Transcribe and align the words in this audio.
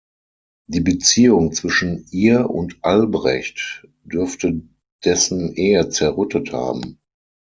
Die 0.65 0.79
Beziehung 0.79 1.51
zwischen 1.51 2.07
ihr 2.09 2.49
und 2.49 2.75
Albrecht 2.81 3.87
dürfte 4.03 4.63
dessen 5.05 5.53
Ehe 5.53 5.89
zerrüttet 5.89 6.51
haben. 6.51 6.97